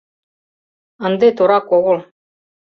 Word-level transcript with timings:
—Ынде 1.05 1.27
торак 1.37 1.65
огыл. 1.77 1.97